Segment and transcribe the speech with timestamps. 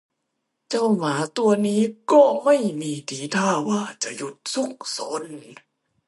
[0.69, 5.23] เจ้าหมาตัวนี้ก็ไม่มีทีท่าว่าจะหยุดซุกซน